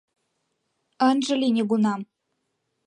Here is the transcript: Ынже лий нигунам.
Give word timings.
Ынже 1.09 1.33
лий 1.41 1.53
нигунам. 1.57 2.01